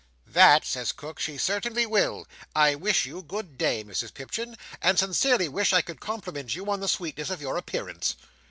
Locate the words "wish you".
2.73-3.21